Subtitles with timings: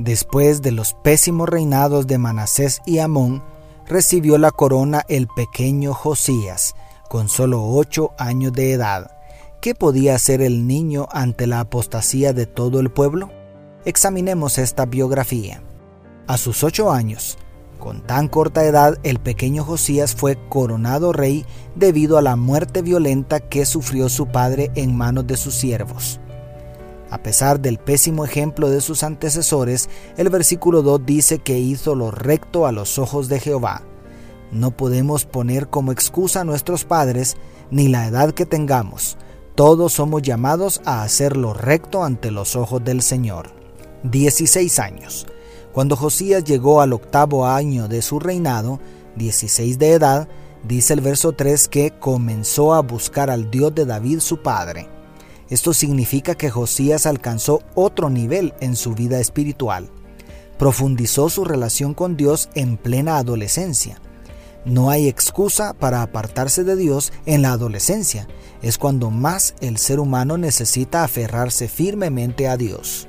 [0.00, 3.42] Después de los pésimos reinados de Manasés y Amón,
[3.86, 6.74] recibió la corona el pequeño Josías,
[7.10, 9.10] con solo ocho años de edad.
[9.60, 13.28] ¿Qué podía hacer el niño ante la apostasía de todo el pueblo?
[13.84, 15.62] Examinemos esta biografía.
[16.26, 17.36] A sus ocho años,
[17.78, 21.44] con tan corta edad, el pequeño Josías fue coronado rey
[21.76, 26.20] debido a la muerte violenta que sufrió su padre en manos de sus siervos.
[27.10, 32.12] A pesar del pésimo ejemplo de sus antecesores, el versículo 2 dice que hizo lo
[32.12, 33.82] recto a los ojos de Jehová.
[34.52, 37.36] No podemos poner como excusa a nuestros padres
[37.70, 39.18] ni la edad que tengamos.
[39.56, 43.50] Todos somos llamados a hacer lo recto ante los ojos del Señor.
[44.04, 45.26] 16 años.
[45.72, 48.80] Cuando Josías llegó al octavo año de su reinado,
[49.16, 50.28] 16 de edad,
[50.64, 54.88] dice el verso 3 que comenzó a buscar al Dios de David su padre.
[55.50, 59.90] Esto significa que Josías alcanzó otro nivel en su vida espiritual.
[60.58, 64.00] Profundizó su relación con Dios en plena adolescencia.
[64.64, 68.28] No hay excusa para apartarse de Dios en la adolescencia.
[68.62, 73.08] Es cuando más el ser humano necesita aferrarse firmemente a Dios.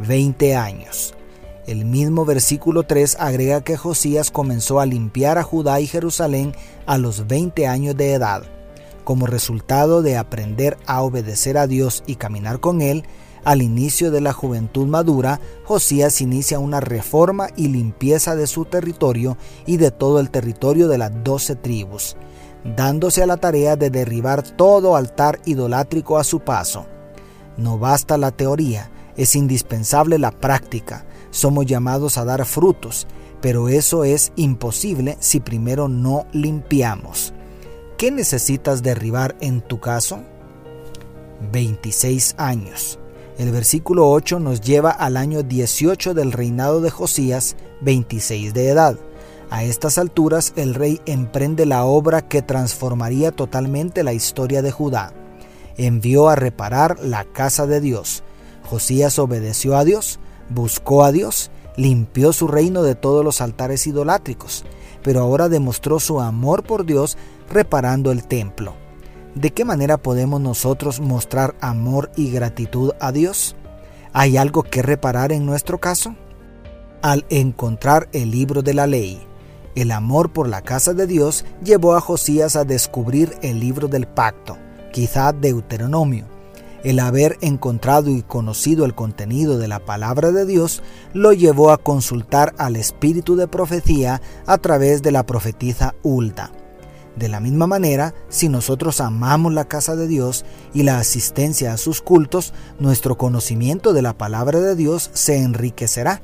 [0.00, 1.14] 20 años.
[1.66, 6.54] El mismo versículo 3 agrega que Josías comenzó a limpiar a Judá y Jerusalén
[6.84, 8.42] a los 20 años de edad.
[9.04, 13.04] Como resultado de aprender a obedecer a Dios y caminar con Él,
[13.44, 19.36] al inicio de la juventud madura, Josías inicia una reforma y limpieza de su territorio
[19.66, 22.16] y de todo el territorio de las doce tribus,
[22.64, 26.86] dándose a la tarea de derribar todo altar idolátrico a su paso.
[27.58, 31.04] No basta la teoría, es indispensable la práctica.
[31.30, 33.06] Somos llamados a dar frutos,
[33.42, 37.34] pero eso es imposible si primero no limpiamos.
[37.96, 40.20] ¿Qué necesitas derribar en tu caso?
[41.52, 42.98] 26 años.
[43.38, 48.98] El versículo 8 nos lleva al año 18 del reinado de Josías, 26 de edad.
[49.48, 55.12] A estas alturas el rey emprende la obra que transformaría totalmente la historia de Judá.
[55.76, 58.24] Envió a reparar la casa de Dios.
[58.64, 60.18] Josías obedeció a Dios,
[60.48, 64.64] buscó a Dios, limpió su reino de todos los altares idolátricos,
[65.04, 67.16] pero ahora demostró su amor por Dios
[67.48, 68.74] reparando el templo.
[69.36, 73.54] ¿De qué manera podemos nosotros mostrar amor y gratitud a Dios?
[74.12, 76.16] ¿Hay algo que reparar en nuestro caso?
[77.02, 79.20] Al encontrar el libro de la ley,
[79.74, 84.06] el amor por la casa de Dios llevó a Josías a descubrir el libro del
[84.06, 84.56] pacto,
[84.92, 86.33] quizá Deuteronomio.
[86.84, 90.82] El haber encontrado y conocido el contenido de la palabra de Dios
[91.14, 96.52] lo llevó a consultar al espíritu de profecía a través de la profetisa Ulda.
[97.16, 101.78] De la misma manera, si nosotros amamos la casa de Dios y la asistencia a
[101.78, 106.20] sus cultos, nuestro conocimiento de la palabra de Dios se enriquecerá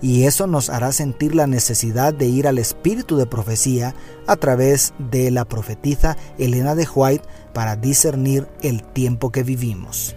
[0.00, 3.94] y eso nos hará sentir la necesidad de ir al espíritu de profecía
[4.26, 10.16] a través de la profetisa Elena de White para discernir el tiempo que vivimos.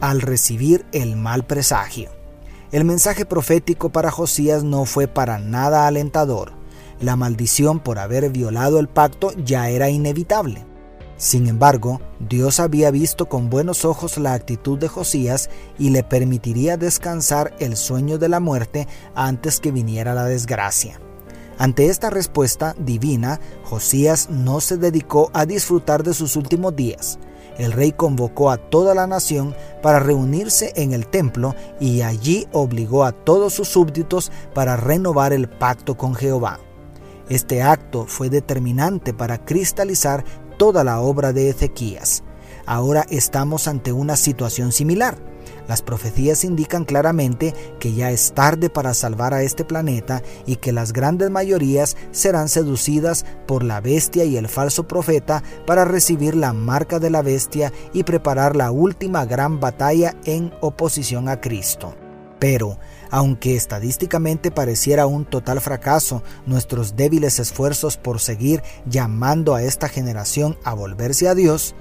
[0.00, 2.10] Al recibir el mal presagio.
[2.72, 6.52] El mensaje profético para Josías no fue para nada alentador
[7.00, 10.64] la maldición por haber violado el pacto ya era inevitable.
[11.16, 16.76] Sin embargo, Dios había visto con buenos ojos la actitud de Josías y le permitiría
[16.76, 21.00] descansar el sueño de la muerte antes que viniera la desgracia.
[21.58, 27.18] Ante esta respuesta divina, Josías no se dedicó a disfrutar de sus últimos días.
[27.56, 33.04] El rey convocó a toda la nación para reunirse en el templo y allí obligó
[33.04, 36.60] a todos sus súbditos para renovar el pacto con Jehová.
[37.30, 40.24] Este acto fue determinante para cristalizar
[40.56, 42.22] toda la obra de Ezequías.
[42.66, 45.16] Ahora estamos ante una situación similar.
[45.68, 50.72] Las profecías indican claramente que ya es tarde para salvar a este planeta y que
[50.72, 56.52] las grandes mayorías serán seducidas por la bestia y el falso profeta para recibir la
[56.52, 61.94] marca de la bestia y preparar la última gran batalla en oposición a Cristo.
[62.38, 62.78] Pero,
[63.10, 70.58] aunque estadísticamente pareciera un total fracaso nuestros débiles esfuerzos por seguir llamando a esta generación
[70.64, 71.74] a volverse a Dios,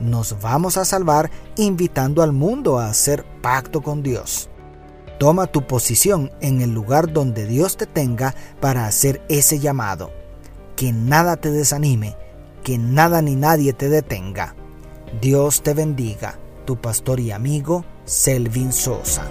[0.00, 4.48] nos vamos a salvar invitando al mundo a hacer pacto con Dios.
[5.18, 10.10] Toma tu posición en el lugar donde Dios te tenga para hacer ese llamado.
[10.74, 12.16] Que nada te desanime,
[12.64, 14.56] que nada ni nadie te detenga.
[15.20, 19.22] Dios te bendiga, tu pastor y amigo Selvin Sosa.